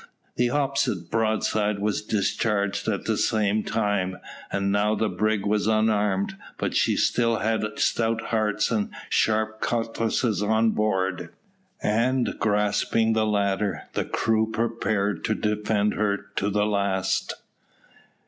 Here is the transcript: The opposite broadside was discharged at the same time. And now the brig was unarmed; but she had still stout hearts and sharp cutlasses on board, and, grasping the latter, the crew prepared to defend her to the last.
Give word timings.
The 0.35 0.49
opposite 0.49 1.11
broadside 1.11 1.77
was 1.77 2.01
discharged 2.01 2.87
at 2.87 3.05
the 3.05 3.17
same 3.17 3.61
time. 3.63 4.17
And 4.51 4.71
now 4.71 4.95
the 4.95 5.09
brig 5.09 5.45
was 5.45 5.67
unarmed; 5.67 6.37
but 6.57 6.75
she 6.75 6.93
had 6.93 6.99
still 7.01 7.71
stout 7.77 8.19
hearts 8.21 8.71
and 8.71 8.89
sharp 9.11 9.61
cutlasses 9.61 10.41
on 10.41 10.71
board, 10.71 11.29
and, 11.83 12.33
grasping 12.39 13.13
the 13.13 13.27
latter, 13.27 13.83
the 13.93 14.05
crew 14.05 14.49
prepared 14.51 15.23
to 15.25 15.35
defend 15.35 15.93
her 15.93 16.17
to 16.37 16.49
the 16.49 16.65
last. 16.65 17.35